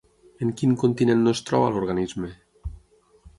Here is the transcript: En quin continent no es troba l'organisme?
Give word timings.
En 0.45 0.53
quin 0.61 0.71
continent 0.83 1.21
no 1.25 1.33
es 1.39 1.43
troba 1.51 1.69
l'organisme? 1.75 2.31